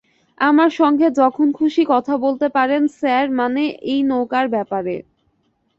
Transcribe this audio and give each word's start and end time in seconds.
আমার 0.37 0.69
সঙ্গে 0.71 1.07
যখন 1.11 1.47
খুশি 1.51 1.83
কথা 1.87 2.13
বলতে 2.17 2.47
পারেন, 2.49 2.81
স্যার, 2.99 3.25
মানে 3.31 3.63
এই 3.83 4.01
নৌকার 4.03 4.45
ব্যাপারে। 4.49 4.95